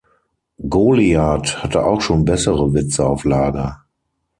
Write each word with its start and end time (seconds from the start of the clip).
Goliat 0.67 1.61
hatte 1.61 1.85
auch 1.85 2.01
schon 2.01 2.25
bessere 2.25 2.73
Witze 2.73 3.05
auf 3.05 3.23
Lager. 3.23 3.85